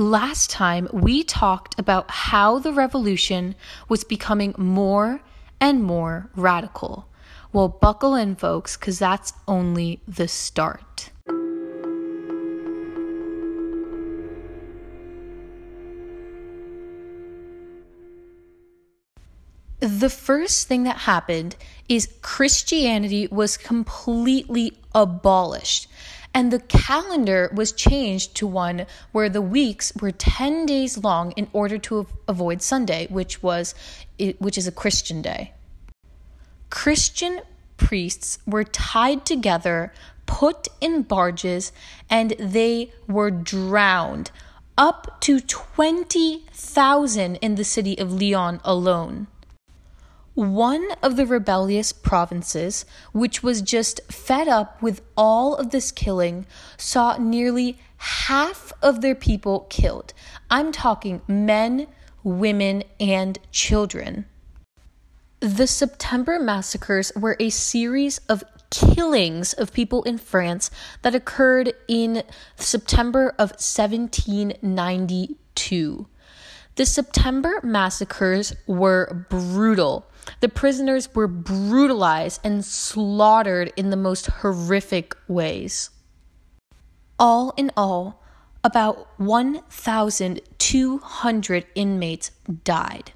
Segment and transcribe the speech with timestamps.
[0.00, 3.56] Last time we talked about how the revolution
[3.88, 5.22] was becoming more
[5.60, 7.08] and more radical.
[7.52, 11.10] Well, buckle in, folks, because that's only the start.
[19.80, 21.56] The first thing that happened
[21.88, 25.88] is Christianity was completely abolished
[26.34, 31.48] and the calendar was changed to one where the weeks were 10 days long in
[31.52, 33.74] order to avoid Sunday, which was
[34.38, 35.52] which is a Christian day.
[36.70, 37.40] Christian
[37.76, 39.92] priests were tied together,
[40.26, 41.72] put in barges,
[42.10, 44.30] and they were drowned.
[44.76, 49.26] Up to 20,000 in the city of Lyon alone.
[50.38, 56.46] One of the rebellious provinces, which was just fed up with all of this killing,
[56.76, 60.14] saw nearly half of their people killed.
[60.48, 61.88] I'm talking men,
[62.22, 64.26] women, and children.
[65.40, 70.70] The September massacres were a series of killings of people in France
[71.02, 72.22] that occurred in
[72.54, 76.06] September of 1792.
[76.76, 80.06] The September massacres were brutal.
[80.40, 85.90] The prisoners were brutalized and slaughtered in the most horrific ways.
[87.18, 88.22] All in all,
[88.62, 92.30] about 1,200 inmates
[92.64, 93.12] died.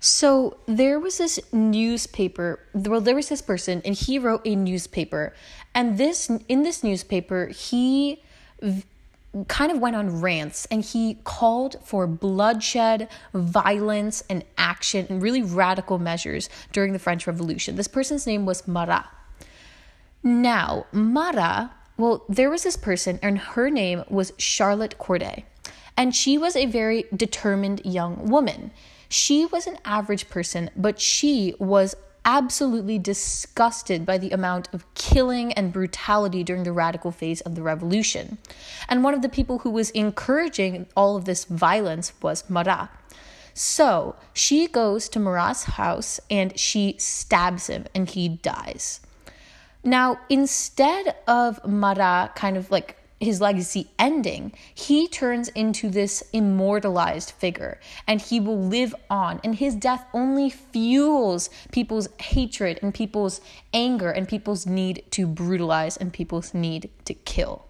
[0.00, 5.34] So there was this newspaper, well, there was this person, and he wrote a newspaper.
[5.74, 8.22] And this, in this newspaper, he
[9.46, 15.42] kind of went on rants and he called for bloodshed, violence, and action and really
[15.42, 17.76] radical measures during the French Revolution.
[17.76, 19.04] This person's name was Marat.
[20.22, 25.44] Now, Marat, well, there was this person and her name was Charlotte Corday.
[25.96, 28.70] And she was a very determined young woman.
[29.08, 35.52] She was an average person, but she was absolutely disgusted by the amount of killing
[35.54, 38.38] and brutality during the radical phase of the revolution.
[38.88, 42.88] And one of the people who was encouraging all of this violence was Marat.
[43.54, 49.00] So she goes to Marat's house and she stabs him and he dies.
[49.82, 57.32] Now, instead of Marat kind of like his legacy ending, he turns into this immortalized
[57.32, 59.40] figure and he will live on.
[59.42, 63.40] And his death only fuels people's hatred and people's
[63.72, 67.64] anger and people's need to brutalize and people's need to kill.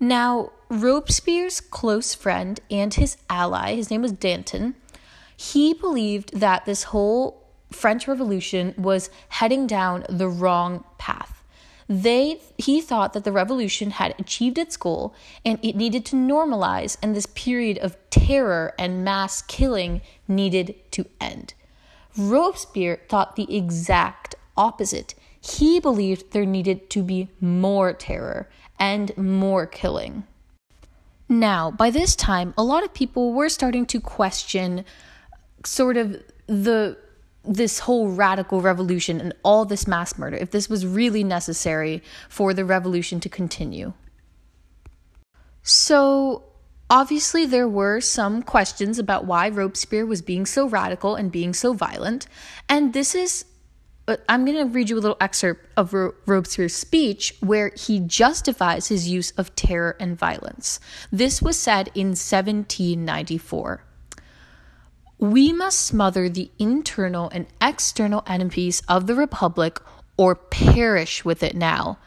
[0.00, 4.76] Now, Robespierre's close friend and his ally, his name was Danton,
[5.36, 11.27] he believed that this whole French Revolution was heading down the wrong path
[11.88, 16.98] they he thought that the revolution had achieved its goal and it needed to normalize
[17.02, 21.54] and this period of terror and mass killing needed to end.
[22.16, 25.14] Robespierre thought the exact opposite.
[25.40, 30.24] He believed there needed to be more terror and more killing.
[31.28, 34.84] Now, by this time, a lot of people were starting to question
[35.64, 36.96] sort of the
[37.48, 42.52] this whole radical revolution and all this mass murder, if this was really necessary for
[42.52, 43.94] the revolution to continue.
[45.62, 46.44] So,
[46.90, 51.72] obviously, there were some questions about why Robespierre was being so radical and being so
[51.72, 52.26] violent.
[52.68, 53.46] And this is,
[54.06, 58.88] uh, I'm going to read you a little excerpt of Robespierre's speech where he justifies
[58.88, 60.80] his use of terror and violence.
[61.10, 63.87] This was said in 1794.
[65.18, 69.80] We must smother the internal and external enemies of the Republic
[70.16, 71.98] or perish with it now.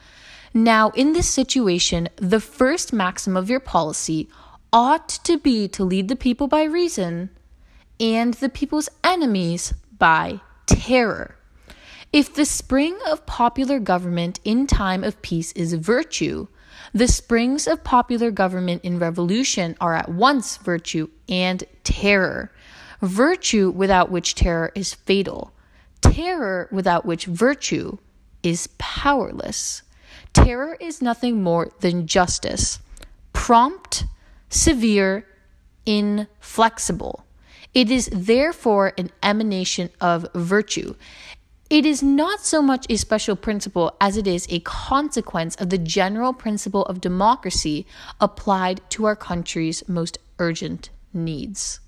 [0.53, 4.29] Now, in this situation, the first maxim of your policy
[4.71, 7.29] ought to be to lead the people by reason
[7.99, 11.35] and the people's enemies by terror.
[12.13, 16.47] If the spring of popular government in time of peace is virtue,
[16.93, 22.51] the springs of popular government in revolution are at once virtue and terror
[23.01, 25.51] virtue without which terror is fatal,
[26.01, 27.97] terror without which virtue
[28.43, 29.83] is powerless.
[30.33, 32.79] Terror is nothing more than justice,
[33.33, 34.05] prompt,
[34.49, 35.25] severe,
[35.85, 37.25] inflexible.
[37.73, 40.95] It is therefore an emanation of virtue.
[41.69, 45.77] It is not so much a special principle as it is a consequence of the
[45.77, 47.85] general principle of democracy
[48.19, 51.79] applied to our country's most urgent needs.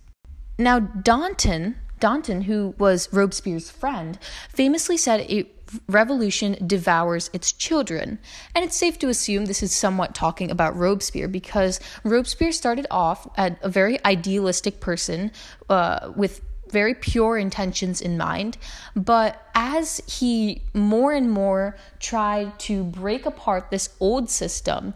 [0.58, 4.20] Now, Danton, Danton, who was Robespierre's friend,
[4.50, 5.50] famously said a
[5.88, 8.20] revolution devours its children.
[8.54, 13.28] And it's safe to assume this is somewhat talking about Robespierre because Robespierre started off
[13.38, 15.32] as a very idealistic person
[15.70, 18.58] uh, with very pure intentions in mind.
[18.96, 24.94] But as he more and more tried to break apart this old system,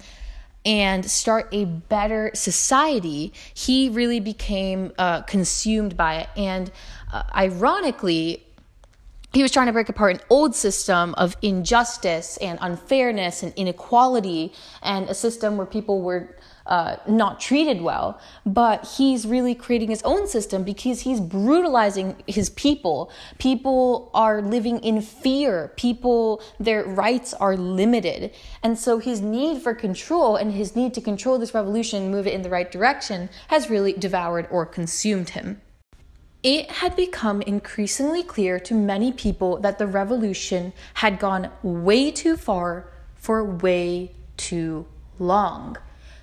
[0.67, 6.29] and start a better society, he really became uh, consumed by it.
[6.35, 6.69] And
[7.13, 8.43] uh, ironically,
[9.31, 14.51] he was trying to break apart an old system of injustice and unfairness and inequality
[14.83, 16.35] and a system where people were
[16.67, 22.49] uh, not treated well, but he's really creating his own system because he's brutalizing his
[22.51, 23.09] people.
[23.39, 25.71] People are living in fear.
[25.77, 28.33] People, their rights are limited.
[28.61, 32.33] And so his need for control and his need to control this revolution, move it
[32.33, 35.61] in the right direction, has really devoured or consumed him.
[36.43, 42.37] It had become increasingly clear to many people that the revolution had gone way too
[42.37, 44.85] far for way too
[45.17, 45.77] long.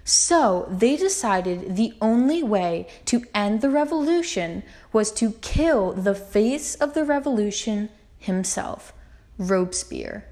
[0.04, 4.62] So they decided the only way to end the revolution
[4.92, 8.92] was to kill the face of the revolution himself,
[9.38, 10.26] Robespierre.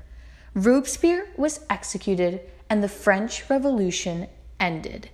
[0.54, 4.28] Robespierre was executed and the French Revolution
[4.60, 5.08] ended.